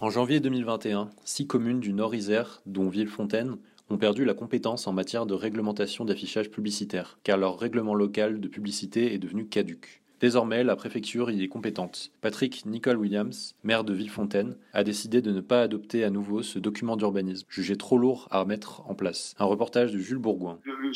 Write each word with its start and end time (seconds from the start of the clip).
En 0.00 0.10
janvier 0.10 0.40
2021, 0.40 1.10
six 1.24 1.46
communes 1.46 1.80
du 1.80 1.92
Nord-Isère, 1.92 2.60
dont 2.66 2.88
Villefontaine, 2.88 3.56
ont 3.88 3.96
perdu 3.98 4.24
la 4.24 4.34
compétence 4.34 4.86
en 4.86 4.92
matière 4.92 5.26
de 5.26 5.34
réglementation 5.34 6.04
d'affichage 6.04 6.50
publicitaire, 6.50 7.18
car 7.22 7.38
leur 7.38 7.58
règlement 7.58 7.94
local 7.94 8.40
de 8.40 8.48
publicité 8.48 9.14
est 9.14 9.18
devenu 9.18 9.46
caduque. 9.46 10.02
Désormais, 10.18 10.64
la 10.64 10.76
préfecture 10.76 11.30
y 11.30 11.42
est 11.44 11.48
compétente. 11.48 12.10
Patrick 12.22 12.64
Nicole 12.64 12.96
Williams, 12.96 13.54
maire 13.64 13.84
de 13.84 13.92
Villefontaine, 13.92 14.56
a 14.72 14.82
décidé 14.82 15.20
de 15.20 15.30
ne 15.30 15.42
pas 15.42 15.60
adopter 15.62 16.04
à 16.04 16.10
nouveau 16.10 16.42
ce 16.42 16.58
document 16.58 16.96
d'urbanisme, 16.96 17.46
jugé 17.50 17.76
trop 17.76 17.98
lourd 17.98 18.26
à 18.30 18.44
mettre 18.46 18.80
en 18.88 18.94
place. 18.94 19.34
Un 19.38 19.44
reportage 19.44 19.92
de 19.92 19.98
Jules 19.98 20.16
Bourgoin. 20.18 20.58
Le, 20.64 20.74
le- 20.74 20.92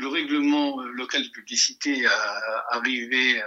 le 0.00 0.08
règlement 0.08 0.80
euh, 0.80 0.88
local 0.90 1.22
de 1.22 1.28
publicité 1.28 2.04
a 2.06 2.76
arrivé 2.76 3.38
euh, 3.38 3.42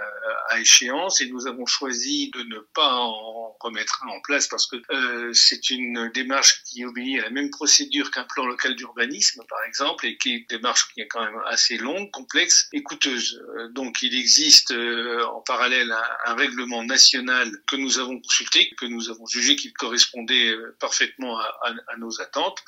à 0.48 0.60
échéance 0.60 1.20
et 1.20 1.28
nous 1.30 1.46
avons 1.46 1.66
choisi 1.66 2.30
de 2.30 2.40
ne 2.44 2.60
pas 2.74 2.94
en 2.94 3.37
remettre 3.60 4.02
un 4.04 4.08
en 4.08 4.20
place 4.20 4.46
parce 4.48 4.66
que 4.66 4.76
euh, 4.90 5.32
c'est 5.32 5.70
une 5.70 6.10
démarche 6.14 6.62
qui 6.64 6.84
obéit 6.84 7.20
à 7.20 7.24
la 7.24 7.30
même 7.30 7.50
procédure 7.50 8.10
qu'un 8.10 8.24
plan 8.24 8.46
local 8.46 8.74
d'urbanisme, 8.74 9.42
par 9.48 9.58
exemple, 9.66 10.06
et 10.06 10.16
qui 10.16 10.30
est 10.30 10.36
une 10.38 10.46
démarche 10.46 10.92
qui 10.92 11.00
est 11.00 11.08
quand 11.08 11.24
même 11.24 11.40
assez 11.46 11.76
longue, 11.76 12.10
complexe 12.10 12.68
et 12.72 12.82
coûteuse. 12.82 13.42
Euh, 13.56 13.68
Donc 13.68 14.02
il 14.02 14.14
existe 14.14 14.70
euh, 14.70 15.24
en 15.26 15.40
parallèle 15.40 15.94
un, 16.24 16.34
règlement 16.34 16.84
national 16.84 17.50
que 17.66 17.76
nous 17.76 17.98
avons 17.98 18.20
consulté, 18.20 18.70
que 18.78 18.86
nous 18.86 19.10
avons 19.10 19.26
jugé 19.26 19.56
qu'il 19.56 19.72
correspondait 19.72 20.54
parfaitement 20.78 21.38
à 21.38 21.96
nos 21.98 22.20
attentes, 22.20 22.62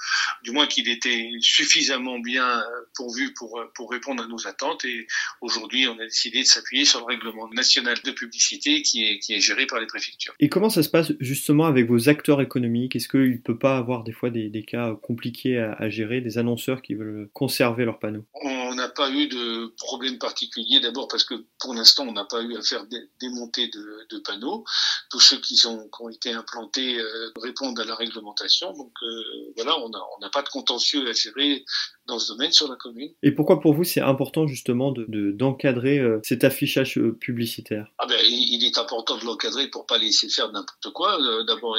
du 0.44 0.52
moins 0.52 0.66
qu'il 0.66 0.88
était 0.88 1.30
suffisamment 1.40 2.18
bien 2.18 2.60
euh, 2.60 2.62
pourvu 2.94 3.32
pour, 3.34 3.58
euh, 3.58 3.70
pour 3.74 3.90
répondre 3.90 4.22
à 4.22 4.26
nos 4.26 4.46
attentes. 4.46 4.84
Et 4.84 5.06
aujourd'hui, 5.40 5.86
on 5.88 5.98
a 5.98 6.04
décidé 6.04 6.40
de 6.40 6.46
s'appuyer 6.46 6.84
sur 6.84 7.00
le 7.00 7.06
règlement 7.06 7.48
national 7.48 7.96
de 8.04 8.10
publicité 8.10 8.82
qui 8.82 9.04
est, 9.04 9.18
qui 9.18 9.34
est 9.34 9.40
géré 9.40 9.66
par 9.66 9.80
les 9.80 9.86
préfectures. 9.86 10.34
Et 10.40 10.48
comment 10.48 10.70
ça 10.70 10.82
se 10.82 10.88
passe 10.88 11.12
justement 11.20 11.66
avec 11.66 11.86
vos 11.86 12.08
acteurs 12.08 12.40
économiques? 12.40 12.96
Est-ce 12.96 13.08
qu'il 13.08 13.32
ne 13.32 13.36
peut 13.38 13.58
pas 13.58 13.76
avoir 13.76 14.04
des 14.04 14.12
fois 14.12 14.30
des, 14.30 14.48
des 14.48 14.62
cas 14.62 14.94
compliqués 15.02 15.58
à, 15.58 15.72
à 15.72 15.88
gérer, 15.88 16.20
des 16.20 16.38
annonceurs 16.38 16.82
qui 16.82 16.94
veulent 16.94 17.28
conserver 17.32 17.84
leurs 17.84 17.98
panneaux? 17.98 18.24
On 18.34 18.59
n'a 18.74 18.88
pas 18.88 19.10
eu 19.10 19.28
de 19.28 19.72
problème 19.78 20.18
particulier, 20.18 20.80
d'abord 20.80 21.08
parce 21.08 21.24
que 21.24 21.34
pour 21.58 21.74
l'instant, 21.74 22.06
on 22.06 22.12
n'a 22.12 22.24
pas 22.24 22.42
eu 22.42 22.56
à 22.56 22.62
faire 22.62 22.86
dé- 22.86 23.08
démonter 23.20 23.68
de, 23.68 24.06
de 24.10 24.18
panneaux. 24.18 24.64
Tous 25.10 25.20
ceux 25.20 25.38
qui, 25.38 25.60
ont 25.66 26.08
été 26.08 26.32
implantés 26.32 26.98
euh, 26.98 27.30
répondent 27.36 27.78
à 27.80 27.84
la 27.84 27.94
réglementation. 27.94 28.72
Donc 28.72 28.92
euh, 29.02 29.52
voilà, 29.56 29.78
on 29.78 29.88
n'a 29.88 29.98
on 30.20 30.30
pas 30.30 30.42
de 30.42 30.48
contentieux 30.48 31.08
à 31.08 31.12
gérer 31.12 31.64
dans 32.06 32.18
ce 32.18 32.32
domaine 32.32 32.52
sur 32.52 32.68
la 32.68 32.76
commune. 32.76 33.12
Et 33.22 33.32
pourquoi 33.32 33.60
pour 33.60 33.74
vous 33.74 33.84
c'est 33.84 34.00
important 34.00 34.46
justement 34.46 34.92
de- 34.92 35.04
de- 35.08 35.32
d'encadrer 35.32 35.98
euh, 35.98 36.20
cet 36.22 36.44
affichage 36.44 37.00
publicitaire? 37.20 37.86
Ah 37.98 38.06
ben, 38.06 38.18
il 38.24 38.64
est 38.64 38.78
important 38.78 39.16
de 39.16 39.24
l'encadrer 39.24 39.68
pour 39.68 39.86
pas 39.86 39.98
laisser 39.98 40.28
faire 40.28 40.50
n'importe 40.52 40.90
quoi. 40.92 41.18
D'abord, 41.46 41.76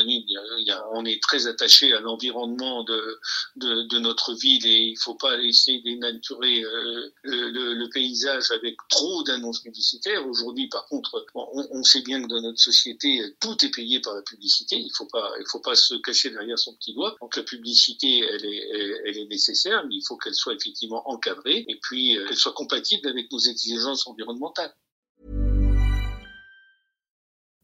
on 0.94 1.06
est 1.06 1.22
très 1.22 1.48
attaché 1.48 1.94
à 1.94 2.00
l'environnement 2.00 2.84
de, 2.84 3.20
de, 3.58 3.88
de 3.88 4.00
notre 4.00 4.34
ville 4.34 4.66
et 4.66 4.92
il 4.94 4.98
faut 4.98 5.16
pas 5.16 5.38
laisser 5.38 5.82
dénaturer 5.84 6.64
le, 7.24 7.90
paysage 7.92 8.52
avec 8.52 8.78
trop 8.90 9.24
d'annonces 9.24 9.62
publicitaires. 9.62 10.26
Aujourd'hui, 10.28 10.70
par 10.70 10.86
contre, 10.88 11.26
on, 11.36 11.84
sait 11.84 12.02
bien 12.02 12.22
que 12.22 12.28
dans 12.28 12.42
notre 12.42 12.60
société, 12.60 13.22
tout 13.40 13.66
est 13.66 13.72
payé 13.72 14.00
par 14.00 14.16
la 14.16 14.22
publicité. 14.22 14.78
Il 14.78 14.92
faut 14.96 15.08
faut 15.52 15.60
pas 15.60 15.76
se 15.76 15.96
cacher 15.96 16.30
derrière 16.30 16.58
son 16.58 16.74
petit 16.76 16.94
doigt. 16.94 17.16
Donc 17.22 17.36
la 17.36 17.44
publicité, 17.44 18.20
elle 18.20 18.46
est, 18.46 18.70
elle 19.06 19.18
est 19.18 19.28
nécessaire, 19.28 19.84
mais 19.88 19.96
il 19.96 20.04
faut 20.08 20.18
qu'elle 20.18 20.36
soit 20.36 20.54
effectivement 20.54 21.10
encadrée 21.10 21.66
et 21.68 21.80
puis 21.82 22.18
euh, 22.18 22.28
qu'elle 22.28 22.38
soit 22.38 22.54
compatible 22.54 23.08
avec 23.08 23.32
nos 23.32 23.40
exigences 23.40 24.08
environnementales. 24.08 24.74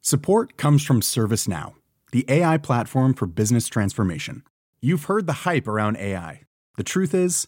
Support 0.01 0.55
comes 0.55 0.81
from 0.81 1.01
ServiceNow, 1.01 1.73
the 2.11 2.25
AI 2.29 2.57
platform 2.57 3.13
for 3.13 3.27
business 3.27 3.67
transformation. 3.67 4.43
You've 4.81 5.05
heard 5.05 5.27
the 5.27 5.43
hype 5.43 5.67
around 5.67 5.97
AI. 5.97 6.43
The 6.77 6.83
truth 6.83 7.13
is, 7.13 7.47